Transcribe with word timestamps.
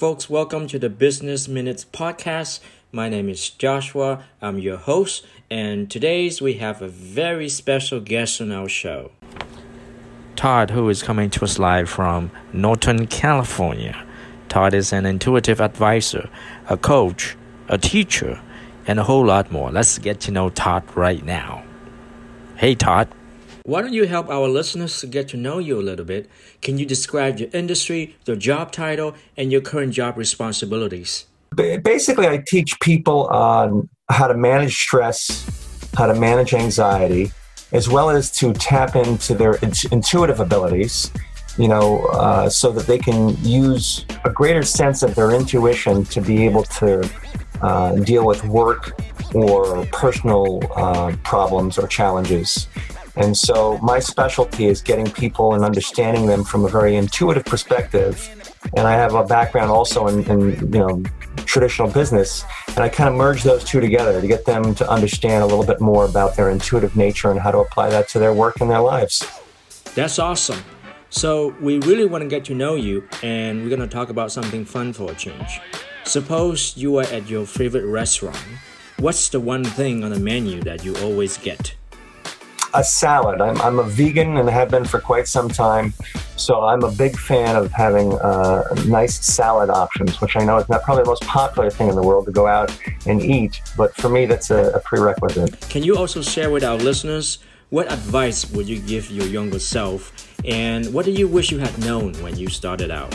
folks. 0.00 0.30
Welcome 0.30 0.66
to 0.68 0.78
the 0.78 0.88
Business 0.88 1.46
Minutes 1.46 1.84
podcast. 1.84 2.60
My 2.90 3.10
name 3.10 3.28
is 3.28 3.50
Joshua. 3.50 4.24
I'm 4.40 4.58
your 4.58 4.78
host, 4.78 5.26
and 5.50 5.90
today's 5.90 6.40
we 6.40 6.54
have 6.54 6.80
a 6.80 6.88
very 6.88 7.50
special 7.50 8.00
guest 8.00 8.40
on 8.40 8.50
our 8.50 8.66
show. 8.66 9.10
Todd, 10.36 10.70
who 10.70 10.88
is 10.88 11.02
coming 11.02 11.28
to 11.28 11.44
us 11.44 11.58
live 11.58 11.90
from 11.90 12.30
Northern 12.50 13.08
California. 13.08 14.06
Todd 14.48 14.72
is 14.72 14.90
an 14.94 15.04
intuitive 15.04 15.60
advisor, 15.60 16.30
a 16.70 16.78
coach, 16.78 17.36
a 17.68 17.76
teacher, 17.76 18.40
and 18.86 18.98
a 18.98 19.02
whole 19.04 19.26
lot 19.26 19.52
more. 19.52 19.70
Let's 19.70 19.98
get 19.98 20.18
to 20.20 20.30
know 20.30 20.48
Todd 20.48 20.82
right 20.96 21.22
now. 21.22 21.62
Hey, 22.56 22.74
Todd. 22.74 23.06
Why 23.70 23.82
don't 23.82 23.92
you 23.92 24.08
help 24.08 24.28
our 24.28 24.48
listeners 24.48 24.98
to 24.98 25.06
get 25.06 25.28
to 25.28 25.36
know 25.36 25.60
you 25.60 25.78
a 25.78 25.84
little 25.90 26.04
bit? 26.04 26.28
Can 26.60 26.76
you 26.76 26.84
describe 26.84 27.38
your 27.38 27.50
industry, 27.52 28.16
your 28.26 28.34
job 28.34 28.72
title, 28.72 29.14
and 29.36 29.52
your 29.52 29.60
current 29.60 29.92
job 29.92 30.16
responsibilities? 30.16 31.26
Basically, 31.54 32.26
I 32.26 32.42
teach 32.44 32.80
people 32.80 33.28
on 33.28 33.88
how 34.08 34.26
to 34.26 34.34
manage 34.34 34.74
stress, 34.74 35.46
how 35.96 36.06
to 36.06 36.16
manage 36.16 36.52
anxiety, 36.52 37.30
as 37.70 37.88
well 37.88 38.10
as 38.10 38.32
to 38.38 38.52
tap 38.54 38.96
into 38.96 39.36
their 39.36 39.54
intuitive 39.92 40.40
abilities, 40.40 41.12
you 41.56 41.68
know, 41.68 42.06
uh, 42.06 42.48
so 42.48 42.72
that 42.72 42.88
they 42.88 42.98
can 42.98 43.36
use 43.44 44.04
a 44.24 44.30
greater 44.30 44.64
sense 44.64 45.04
of 45.04 45.14
their 45.14 45.30
intuition 45.30 46.04
to 46.06 46.20
be 46.20 46.44
able 46.44 46.64
to 46.64 47.08
uh, 47.62 47.94
deal 47.98 48.26
with 48.26 48.44
work 48.46 49.00
or 49.32 49.86
personal 49.92 50.60
uh, 50.74 51.14
problems 51.22 51.78
or 51.78 51.86
challenges. 51.86 52.66
And 53.20 53.36
so 53.36 53.76
my 53.82 53.98
specialty 53.98 54.66
is 54.66 54.80
getting 54.80 55.10
people 55.10 55.52
and 55.52 55.62
understanding 55.62 56.26
them 56.26 56.42
from 56.42 56.64
a 56.64 56.68
very 56.68 56.96
intuitive 56.96 57.44
perspective. 57.44 58.28
And 58.76 58.86
I 58.86 58.92
have 58.92 59.14
a 59.14 59.24
background 59.24 59.70
also 59.70 60.06
in, 60.06 60.24
in 60.24 60.72
you 60.72 60.80
know 60.80 61.02
traditional 61.44 61.90
business, 61.90 62.44
and 62.68 62.78
I 62.78 62.88
kind 62.88 63.08
of 63.10 63.14
merge 63.14 63.42
those 63.42 63.62
two 63.62 63.80
together 63.80 64.20
to 64.20 64.26
get 64.26 64.46
them 64.46 64.74
to 64.76 64.88
understand 64.88 65.42
a 65.42 65.46
little 65.46 65.64
bit 65.64 65.80
more 65.80 66.06
about 66.06 66.34
their 66.34 66.48
intuitive 66.48 66.96
nature 66.96 67.30
and 67.30 67.38
how 67.38 67.50
to 67.50 67.58
apply 67.58 67.90
that 67.90 68.08
to 68.08 68.18
their 68.18 68.32
work 68.32 68.60
and 68.60 68.70
their 68.70 68.80
lives. 68.80 69.26
That's 69.94 70.18
awesome. 70.18 70.62
So 71.10 71.54
we 71.60 71.78
really 71.80 72.06
want 72.06 72.22
to 72.22 72.28
get 72.28 72.44
to 72.46 72.54
know 72.54 72.74
you, 72.74 73.06
and 73.22 73.62
we're 73.62 73.68
going 73.68 73.80
to 73.80 73.88
talk 73.88 74.08
about 74.08 74.32
something 74.32 74.64
fun 74.64 74.92
for 74.92 75.10
a 75.10 75.14
change. 75.14 75.60
Suppose 76.04 76.74
you 76.76 76.96
are 76.98 77.04
at 77.04 77.28
your 77.28 77.44
favorite 77.44 77.86
restaurant. 77.86 78.38
What's 78.98 79.28
the 79.28 79.40
one 79.40 79.64
thing 79.64 80.04
on 80.04 80.10
the 80.10 80.20
menu 80.20 80.62
that 80.62 80.84
you 80.84 80.96
always 80.96 81.36
get? 81.36 81.74
A 82.74 82.84
salad. 82.84 83.40
I'm, 83.40 83.60
I'm 83.60 83.78
a 83.78 83.84
vegan 83.84 84.36
and 84.36 84.48
have 84.48 84.70
been 84.70 84.84
for 84.84 85.00
quite 85.00 85.26
some 85.26 85.48
time. 85.48 85.92
So 86.36 86.62
I'm 86.62 86.82
a 86.82 86.90
big 86.90 87.16
fan 87.16 87.56
of 87.56 87.70
having 87.72 88.12
uh, 88.14 88.64
nice 88.86 89.24
salad 89.24 89.70
options, 89.70 90.20
which 90.20 90.36
I 90.36 90.44
know 90.44 90.58
is 90.58 90.68
not 90.68 90.82
probably 90.82 91.04
the 91.04 91.10
most 91.10 91.22
popular 91.24 91.70
thing 91.70 91.88
in 91.88 91.94
the 91.94 92.02
world 92.02 92.26
to 92.26 92.32
go 92.32 92.46
out 92.46 92.76
and 93.06 93.22
eat. 93.22 93.60
But 93.76 93.94
for 93.96 94.08
me, 94.08 94.26
that's 94.26 94.50
a, 94.50 94.70
a 94.70 94.80
prerequisite. 94.80 95.60
Can 95.68 95.82
you 95.82 95.96
also 95.96 96.22
share 96.22 96.50
with 96.50 96.64
our 96.64 96.76
listeners 96.76 97.38
what 97.70 97.92
advice 97.92 98.50
would 98.50 98.68
you 98.68 98.80
give 98.80 99.10
your 99.10 99.26
younger 99.26 99.58
self? 99.58 100.28
And 100.44 100.92
what 100.92 101.04
do 101.04 101.12
you 101.12 101.28
wish 101.28 101.52
you 101.52 101.58
had 101.58 101.76
known 101.78 102.14
when 102.22 102.36
you 102.36 102.48
started 102.48 102.90
out? 102.90 103.14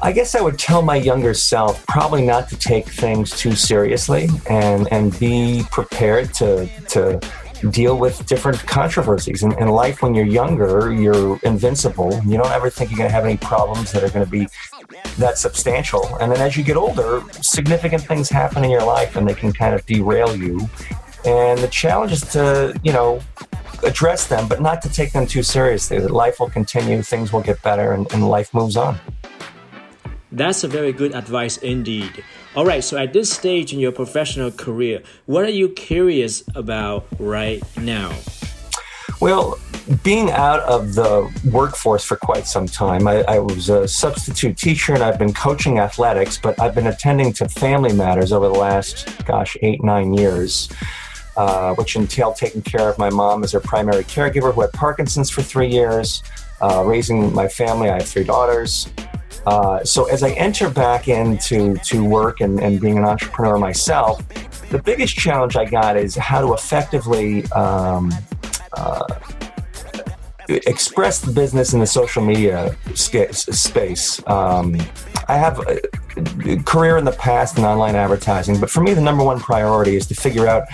I 0.00 0.12
guess 0.12 0.36
I 0.36 0.40
would 0.40 0.58
tell 0.58 0.80
my 0.80 0.94
younger 0.94 1.34
self 1.34 1.84
probably 1.86 2.24
not 2.24 2.48
to 2.50 2.56
take 2.56 2.86
things 2.86 3.30
too 3.36 3.56
seriously 3.56 4.28
and, 4.48 4.86
and 4.92 5.18
be 5.18 5.64
prepared 5.72 6.32
to, 6.34 6.68
to 6.90 7.20
deal 7.70 7.98
with 7.98 8.26
different 8.26 8.58
controversies. 8.66 9.42
In, 9.42 9.52
in 9.58 9.68
life, 9.68 10.02
when 10.02 10.14
you're 10.14 10.26
younger, 10.26 10.92
you're 10.92 11.38
invincible. 11.42 12.20
You 12.24 12.36
don't 12.36 12.52
ever 12.52 12.70
think 12.70 12.90
you're 12.90 12.98
going 12.98 13.08
to 13.08 13.14
have 13.14 13.24
any 13.24 13.36
problems 13.36 13.92
that 13.92 14.02
are 14.02 14.10
going 14.10 14.24
to 14.24 14.30
be 14.30 14.48
that 15.18 15.38
substantial. 15.38 16.16
And 16.20 16.30
then 16.32 16.40
as 16.40 16.56
you 16.56 16.64
get 16.64 16.76
older, 16.76 17.22
significant 17.40 18.02
things 18.02 18.28
happen 18.28 18.64
in 18.64 18.70
your 18.70 18.84
life 18.84 19.16
and 19.16 19.28
they 19.28 19.34
can 19.34 19.52
kind 19.52 19.74
of 19.74 19.84
derail 19.86 20.36
you. 20.36 20.68
And 21.24 21.58
the 21.58 21.68
challenge 21.68 22.12
is 22.12 22.22
to, 22.32 22.78
you 22.82 22.92
know, 22.92 23.20
address 23.82 24.26
them, 24.26 24.48
but 24.48 24.60
not 24.60 24.82
to 24.82 24.88
take 24.88 25.12
them 25.12 25.26
too 25.26 25.42
seriously. 25.42 25.98
That 25.98 26.10
life 26.10 26.40
will 26.40 26.50
continue, 26.50 27.02
things 27.02 27.32
will 27.32 27.42
get 27.42 27.60
better, 27.62 27.92
and, 27.92 28.10
and 28.12 28.28
life 28.28 28.52
moves 28.54 28.76
on. 28.76 28.98
That's 30.30 30.62
a 30.62 30.68
very 30.68 30.92
good 30.92 31.14
advice 31.14 31.56
indeed. 31.58 32.24
All 32.58 32.66
right, 32.66 32.82
so 32.82 32.96
at 32.98 33.12
this 33.12 33.30
stage 33.30 33.72
in 33.72 33.78
your 33.78 33.92
professional 33.92 34.50
career, 34.50 35.04
what 35.26 35.44
are 35.44 35.48
you 35.48 35.68
curious 35.68 36.42
about 36.56 37.06
right 37.20 37.62
now? 37.76 38.12
Well, 39.20 39.60
being 40.02 40.32
out 40.32 40.58
of 40.62 40.96
the 40.96 41.32
workforce 41.52 42.02
for 42.02 42.16
quite 42.16 42.48
some 42.48 42.66
time, 42.66 43.06
I, 43.06 43.22
I, 43.28 43.38
was 43.38 43.68
a 43.68 43.86
substitute 43.86 44.56
teacher 44.56 44.92
and 44.92 45.04
I've 45.04 45.20
been 45.20 45.32
coaching 45.32 45.78
athletics, 45.78 46.36
but 46.36 46.60
I've 46.60 46.74
been 46.74 46.88
attending 46.88 47.32
to 47.34 47.48
family 47.48 47.92
matters 47.92 48.32
over 48.32 48.48
the 48.48 48.58
last, 48.58 49.24
gosh, 49.24 49.56
eight, 49.62 49.84
nine 49.84 50.12
years, 50.12 50.68
uh, 51.36 51.76
which 51.76 51.94
entailed 51.94 52.34
taking 52.34 52.62
care 52.62 52.88
of 52.88 52.98
my 52.98 53.08
mom 53.08 53.44
as 53.44 53.52
her 53.52 53.60
primary 53.60 54.02
caregiver 54.02 54.52
who 54.52 54.62
had 54.62 54.72
Parkinson's 54.72 55.30
for 55.30 55.42
three 55.42 55.68
years, 55.68 56.24
uh, 56.60 56.82
raising 56.84 57.32
my 57.32 57.46
family. 57.46 57.88
I 57.88 57.98
have 57.98 58.08
three 58.08 58.24
daughters. 58.24 58.88
Uh, 59.46 59.82
so 59.84 60.04
as 60.06 60.22
I 60.22 60.30
enter 60.30 60.68
back 60.68 61.08
into 61.08 61.76
to 61.78 62.04
work 62.04 62.40
and, 62.40 62.60
and 62.60 62.80
being 62.80 62.98
an 62.98 63.04
entrepreneur 63.04 63.58
myself, 63.58 64.26
the 64.70 64.80
biggest 64.82 65.14
challenge 65.14 65.56
I 65.56 65.64
got 65.64 65.96
is 65.96 66.14
how 66.14 66.40
to 66.40 66.54
effectively 66.54 67.44
um, 67.52 68.12
uh, 68.74 69.04
express 70.48 71.20
the 71.20 71.32
business 71.32 71.72
in 71.72 71.80
the 71.80 71.86
social 71.86 72.22
media 72.22 72.76
space. 72.94 74.26
Um, 74.26 74.76
I 75.28 75.36
have 75.36 75.58
a 75.66 76.56
career 76.64 76.96
in 76.96 77.04
the 77.04 77.16
past 77.18 77.58
in 77.58 77.64
online 77.64 77.94
advertising, 77.94 78.58
but 78.58 78.70
for 78.70 78.80
me, 78.82 78.94
the 78.94 79.00
number 79.00 79.22
one 79.22 79.38
priority 79.38 79.96
is 79.96 80.06
to 80.06 80.14
figure 80.14 80.46
out 80.46 80.64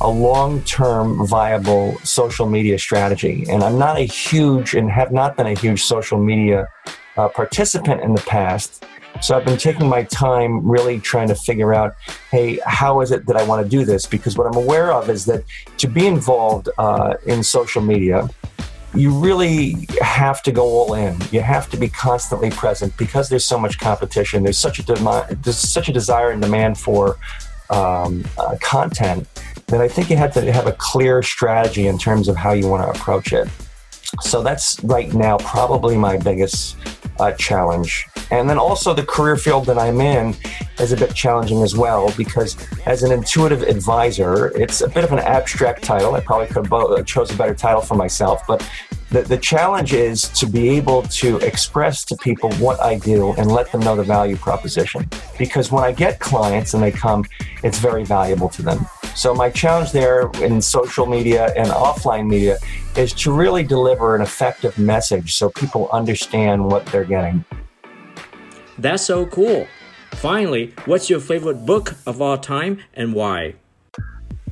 a 0.00 0.08
long-term 0.08 1.26
viable 1.26 1.98
social 2.00 2.46
media 2.46 2.78
strategy. 2.78 3.44
And 3.48 3.62
I'm 3.62 3.78
not 3.78 3.96
a 3.96 4.02
huge 4.02 4.74
and 4.74 4.90
have 4.90 5.12
not 5.12 5.36
been 5.36 5.46
a 5.46 5.54
huge 5.54 5.82
social 5.82 6.18
media 6.18 6.68
uh, 7.16 7.28
participant 7.28 8.02
in 8.02 8.14
the 8.14 8.22
past. 8.22 8.84
So 9.22 9.36
I've 9.36 9.44
been 9.44 9.58
taking 9.58 9.88
my 9.88 10.02
time 10.04 10.68
really 10.68 10.98
trying 10.98 11.28
to 11.28 11.34
figure 11.34 11.72
out, 11.72 11.94
hey, 12.30 12.58
how 12.66 13.00
is 13.00 13.12
it 13.12 13.26
that 13.26 13.36
I 13.36 13.44
want 13.44 13.62
to 13.62 13.68
do 13.68 13.84
this? 13.84 14.06
Because 14.06 14.36
what 14.36 14.46
I'm 14.46 14.56
aware 14.56 14.92
of 14.92 15.08
is 15.08 15.24
that 15.26 15.44
to 15.78 15.86
be 15.86 16.06
involved 16.06 16.68
uh, 16.78 17.14
in 17.26 17.42
social 17.42 17.80
media, 17.80 18.28
you 18.92 19.10
really 19.10 19.86
have 20.00 20.42
to 20.42 20.52
go 20.52 20.64
all 20.64 20.94
in. 20.94 21.16
You 21.30 21.40
have 21.40 21.70
to 21.70 21.76
be 21.76 21.88
constantly 21.88 22.50
present 22.50 22.96
because 22.96 23.28
there's 23.28 23.44
so 23.44 23.58
much 23.58 23.78
competition. 23.78 24.42
There's 24.42 24.58
such 24.58 24.78
a 24.78 24.82
demand, 24.82 25.42
there's 25.42 25.58
such 25.58 25.88
a 25.88 25.92
desire 25.92 26.30
and 26.30 26.40
demand 26.42 26.78
for 26.78 27.16
um, 27.70 28.24
uh, 28.38 28.56
content 28.60 29.28
that 29.66 29.80
I 29.80 29.88
think 29.88 30.10
you 30.10 30.16
have 30.16 30.32
to 30.34 30.52
have 30.52 30.66
a 30.66 30.72
clear 30.72 31.22
strategy 31.22 31.86
in 31.86 31.98
terms 31.98 32.28
of 32.28 32.36
how 32.36 32.52
you 32.52 32.68
want 32.68 32.82
to 32.82 33.00
approach 33.00 33.32
it. 33.32 33.48
So 34.20 34.42
that's 34.42 34.78
right 34.84 35.12
now 35.12 35.38
probably 35.38 35.96
my 35.96 36.16
biggest 36.16 36.76
uh, 37.20 37.32
challenge. 37.32 38.06
And 38.30 38.48
then 38.48 38.58
also 38.58 38.94
the 38.94 39.04
career 39.04 39.36
field 39.36 39.66
that 39.66 39.78
I'm 39.78 40.00
in 40.00 40.34
is 40.80 40.92
a 40.92 40.96
bit 40.96 41.14
challenging 41.14 41.62
as 41.62 41.76
well 41.76 42.12
because 42.16 42.56
as 42.86 43.02
an 43.02 43.12
intuitive 43.12 43.62
advisor, 43.62 44.48
it's 44.60 44.80
a 44.80 44.88
bit 44.88 45.04
of 45.04 45.12
an 45.12 45.20
abstract 45.20 45.82
title. 45.82 46.14
I 46.14 46.20
probably 46.20 46.46
could 46.46 46.66
have 46.66 47.06
chose 47.06 47.30
a 47.32 47.36
better 47.36 47.54
title 47.54 47.80
for 47.80 47.94
myself, 47.94 48.42
but 48.48 48.68
the, 49.10 49.22
the 49.22 49.38
challenge 49.38 49.92
is 49.92 50.22
to 50.30 50.46
be 50.46 50.70
able 50.70 51.02
to 51.02 51.36
express 51.38 52.04
to 52.06 52.16
people 52.16 52.52
what 52.54 52.80
I 52.80 52.98
do 52.98 53.32
and 53.34 53.50
let 53.52 53.70
them 53.70 53.82
know 53.82 53.94
the 53.94 54.02
value 54.02 54.36
proposition. 54.36 55.08
Because 55.38 55.70
when 55.70 55.84
I 55.84 55.92
get 55.92 56.18
clients 56.18 56.74
and 56.74 56.82
they 56.82 56.90
come, 56.90 57.24
it's 57.62 57.78
very 57.78 58.04
valuable 58.04 58.48
to 58.48 58.62
them. 58.62 58.84
So 59.14 59.32
my 59.34 59.48
challenge 59.48 59.92
there 59.92 60.30
in 60.42 60.60
social 60.60 61.06
media 61.06 61.52
and 61.56 61.68
offline 61.68 62.26
media 62.26 62.58
is 62.96 63.12
to 63.14 63.32
really 63.32 63.62
deliver 63.62 64.16
an 64.16 64.22
effective 64.22 64.76
message 64.78 65.34
so 65.34 65.50
people 65.50 65.88
understand 65.92 66.64
what 66.64 66.84
they're 66.86 67.04
getting. 67.04 67.44
That's 68.76 69.04
so 69.04 69.26
cool. 69.26 69.66
Finally, 70.12 70.74
what's 70.86 71.08
your 71.08 71.20
favorite 71.20 71.64
book 71.64 71.94
of 72.06 72.20
all 72.20 72.38
time 72.38 72.80
and 72.94 73.14
why? 73.14 73.54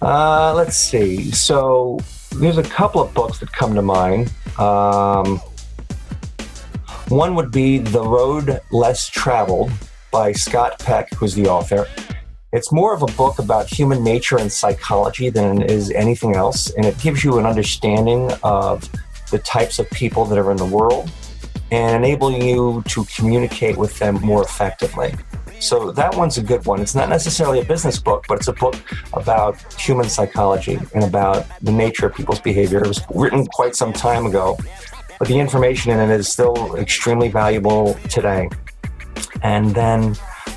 Uh, 0.00 0.52
let's 0.54 0.76
see. 0.76 1.30
So 1.32 1.98
there's 2.36 2.58
a 2.58 2.62
couple 2.62 3.00
of 3.00 3.12
books 3.14 3.38
that 3.40 3.50
come 3.52 3.74
to 3.74 3.82
mind. 3.82 4.32
Um, 4.58 5.38
one 7.08 7.34
would 7.34 7.50
be 7.50 7.78
The 7.78 8.02
Road 8.02 8.60
Less 8.70 9.08
Traveled 9.08 9.70
by 10.10 10.32
Scott 10.32 10.78
Peck, 10.78 11.12
who's 11.14 11.34
the 11.34 11.46
author. 11.46 11.86
It's 12.54 12.70
more 12.70 12.94
of 12.94 13.02
a 13.02 13.06
book 13.16 13.40
about 13.40 13.66
human 13.66 14.04
nature 14.04 14.38
and 14.38 14.50
psychology 14.50 15.28
than 15.28 15.60
it 15.60 15.72
is 15.72 15.90
anything 15.90 16.36
else, 16.36 16.70
and 16.70 16.86
it 16.86 16.96
gives 17.00 17.24
you 17.24 17.40
an 17.40 17.46
understanding 17.46 18.30
of 18.44 18.88
the 19.32 19.40
types 19.40 19.80
of 19.80 19.90
people 19.90 20.24
that 20.26 20.38
are 20.38 20.52
in 20.52 20.56
the 20.56 20.64
world 20.64 21.10
and 21.72 21.96
enabling 21.96 22.42
you 22.42 22.84
to 22.86 23.04
communicate 23.16 23.76
with 23.76 23.98
them 23.98 24.20
more 24.20 24.44
effectively. 24.44 25.12
So 25.58 25.90
that 25.90 26.14
one's 26.14 26.38
a 26.38 26.44
good 26.44 26.64
one. 26.64 26.80
It's 26.80 26.94
not 26.94 27.08
necessarily 27.08 27.58
a 27.58 27.64
business 27.64 27.98
book, 27.98 28.24
but 28.28 28.38
it's 28.38 28.46
a 28.46 28.52
book 28.52 28.76
about 29.14 29.60
human 29.72 30.08
psychology 30.08 30.78
and 30.94 31.02
about 31.02 31.46
the 31.60 31.72
nature 31.72 32.06
of 32.06 32.14
people's 32.14 32.40
behavior. 32.40 32.84
It 32.84 32.86
was 32.86 33.02
written 33.12 33.46
quite 33.46 33.74
some 33.74 33.92
time 33.92 34.26
ago, 34.26 34.56
but 35.18 35.26
the 35.26 35.40
information 35.40 35.90
in 35.90 35.98
it 35.98 36.14
is 36.14 36.28
still 36.28 36.76
extremely 36.76 37.30
valuable 37.30 37.94
today. 38.08 38.48
And 39.42 39.74
then 39.74 40.14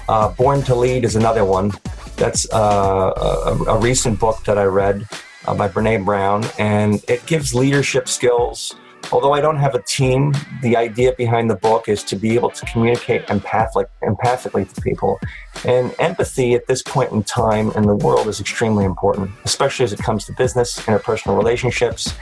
Uh, 0.10 0.30
Born 0.30 0.64
to 0.64 0.76
Lead 0.76 1.04
is 1.04 1.16
another 1.16 1.44
one. 1.44 1.72
That's 2.16 2.52
uh, 2.52 3.14
a, 3.16 3.72
a, 3.72 3.80
recent 3.80 4.20
book 4.20 4.44
that 4.46 4.58
I 4.58 4.64
read 4.64 5.06
uh, 5.46 5.54
by 5.54 5.68
Brene 5.68 6.06
Brown, 6.06 6.46
and 6.58 7.04
it 7.08 7.26
gives 7.26 7.54
leadership 7.54 8.08
skills. 8.08 8.74
Although 9.12 9.34
I 9.34 9.42
don't 9.42 9.58
have 9.58 9.76
a 9.76 9.82
team, 9.84 10.34
the 10.62 10.76
idea 10.76 11.14
behind 11.14 11.50
the 11.50 11.56
book 11.56 11.88
is 11.88 12.04
to 12.04 12.16
be 12.16 12.36
able 12.36 12.50
to 12.52 12.66
communicate 12.66 13.30
empathic, 13.30 13.88
empathically 14.02 14.74
to 14.74 14.82
people. 14.82 15.20
And 15.64 15.94
empathy 16.00 16.56
at 16.56 16.68
this 16.68 16.82
point 16.82 17.12
in 17.12 17.24
time 17.24 17.72
in 17.72 17.84
the 17.84 17.96
world 17.96 18.28
is 18.28 18.42
extremely 18.42 18.84
important, 18.84 19.32
especially 19.46 19.86
as 19.86 19.94
it 19.94 20.00
comes 20.00 20.26
to 20.26 20.34
business, 20.34 20.78
interpersonal 20.80 21.38
relationships, 21.38 22.16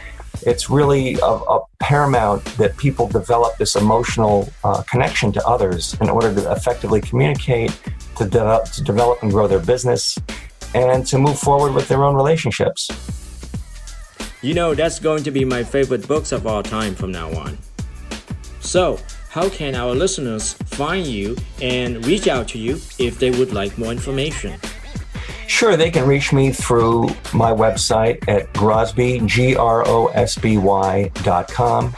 it's 0.43 0.69
really 0.69 1.15
a, 1.15 1.25
a 1.25 1.59
paramount 1.79 2.43
that 2.57 2.75
people 2.77 3.07
develop 3.07 3.57
this 3.57 3.75
emotional 3.75 4.49
uh, 4.63 4.83
connection 4.83 5.31
to 5.33 5.45
others 5.45 5.95
in 6.01 6.09
order 6.09 6.33
to 6.33 6.51
effectively 6.51 7.01
communicate, 7.01 7.71
to, 8.17 8.25
de- 8.25 8.61
to 8.73 8.83
develop 8.83 9.21
and 9.23 9.31
grow 9.31 9.47
their 9.47 9.59
business, 9.59 10.17
and 10.73 11.05
to 11.07 11.17
move 11.17 11.39
forward 11.39 11.73
with 11.73 11.87
their 11.87 12.03
own 12.03 12.15
relationships. 12.15 12.89
You 14.41 14.53
know, 14.53 14.75
that's 14.75 14.99
going 14.99 15.23
to 15.23 15.31
be 15.31 15.43
my 15.43 15.63
favorite 15.63 16.07
books 16.07 16.31
of 16.31 16.45
all 16.45 16.61
time 16.61 16.95
from 16.95 17.11
now 17.11 17.31
on. 17.33 17.57
So, 18.59 18.99
how 19.29 19.49
can 19.49 19.75
our 19.75 19.93
listeners 19.93 20.53
find 20.53 21.05
you 21.05 21.35
and 21.61 22.05
reach 22.05 22.27
out 22.27 22.47
to 22.49 22.57
you 22.57 22.75
if 22.99 23.19
they 23.19 23.31
would 23.31 23.53
like 23.53 23.77
more 23.77 23.91
information? 23.91 24.59
Sure, 25.47 25.77
they 25.77 25.89
can 25.89 26.05
reach 26.07 26.33
me 26.33 26.51
through 26.51 27.07
my 27.33 27.51
website 27.51 28.27
at 28.27 28.51
grosby, 28.53 29.25
G 29.25 29.55
R 29.55 29.87
O 29.87 30.07
S 30.07 30.37
B 30.37 30.57
Y 30.57 31.09
dot 31.23 31.47
com. 31.47 31.95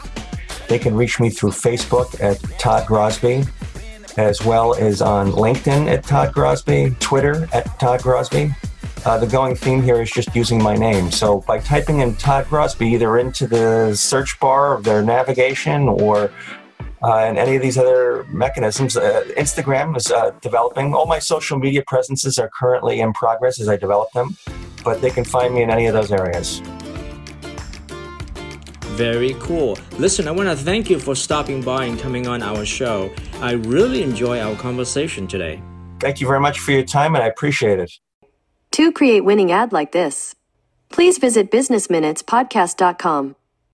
They 0.68 0.78
can 0.78 0.94
reach 0.94 1.18
me 1.18 1.30
through 1.30 1.50
Facebook 1.50 2.20
at 2.22 2.38
Todd 2.58 2.86
Grosby, 2.86 3.48
as 4.18 4.44
well 4.44 4.74
as 4.74 5.00
on 5.00 5.32
LinkedIn 5.32 5.90
at 5.90 6.04
Todd 6.04 6.34
Grosby, 6.34 6.98
Twitter 6.98 7.48
at 7.54 7.80
Todd 7.80 8.00
Grosby. 8.00 8.54
Uh, 9.06 9.16
the 9.16 9.26
going 9.26 9.56
theme 9.56 9.80
here 9.82 10.02
is 10.02 10.10
just 10.10 10.34
using 10.36 10.62
my 10.62 10.74
name. 10.74 11.10
So 11.10 11.40
by 11.40 11.58
typing 11.60 12.00
in 12.00 12.16
Todd 12.16 12.44
Grosby 12.46 12.92
either 12.92 13.18
into 13.18 13.46
the 13.46 13.94
search 13.94 14.38
bar 14.40 14.74
of 14.74 14.84
their 14.84 15.02
navigation 15.02 15.88
or 15.88 16.30
uh, 17.02 17.18
and 17.18 17.38
any 17.38 17.56
of 17.56 17.62
these 17.62 17.78
other 17.78 18.24
mechanisms. 18.30 18.96
Uh, 18.96 19.24
Instagram 19.36 19.96
is 19.96 20.10
uh, 20.10 20.30
developing. 20.40 20.94
All 20.94 21.06
my 21.06 21.18
social 21.18 21.58
media 21.58 21.82
presences 21.86 22.38
are 22.38 22.50
currently 22.58 23.00
in 23.00 23.12
progress 23.12 23.60
as 23.60 23.68
I 23.68 23.76
develop 23.76 24.12
them, 24.12 24.36
but 24.84 25.00
they 25.00 25.10
can 25.10 25.24
find 25.24 25.54
me 25.54 25.62
in 25.62 25.70
any 25.70 25.86
of 25.86 25.94
those 25.94 26.12
areas. 26.12 26.60
Very 28.98 29.34
cool. 29.38 29.78
Listen, 29.98 30.26
I 30.26 30.32
want 30.32 30.48
to 30.48 30.56
thank 30.56 30.90
you 30.90 30.98
for 30.98 31.14
stopping 31.14 31.62
by 31.62 31.84
and 31.84 31.98
coming 32.00 32.26
on 32.26 32.42
our 32.42 32.64
show. 32.64 33.10
I 33.40 33.52
really 33.52 34.02
enjoy 34.02 34.40
our 34.40 34.56
conversation 34.56 35.28
today. 35.28 35.62
Thank 36.00 36.20
you 36.20 36.26
very 36.26 36.40
much 36.40 36.58
for 36.58 36.72
your 36.72 36.84
time, 36.84 37.14
and 37.14 37.22
I 37.22 37.28
appreciate 37.28 37.78
it. 37.78 37.92
To 38.72 38.92
create 38.92 39.24
winning 39.24 39.52
ad 39.52 39.72
like 39.72 39.92
this, 39.92 40.34
please 40.88 41.18
visit 41.18 41.50
businessminutespodcast.com. 41.50 43.36